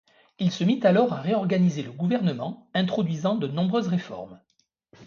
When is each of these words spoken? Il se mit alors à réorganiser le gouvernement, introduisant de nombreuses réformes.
Il 0.39 0.49
se 0.49 0.63
mit 0.63 0.79
alors 0.83 1.13
à 1.13 1.21
réorganiser 1.21 1.83
le 1.83 1.91
gouvernement, 1.91 2.65
introduisant 2.73 3.35
de 3.35 3.45
nombreuses 3.47 3.87
réformes. 3.87 4.39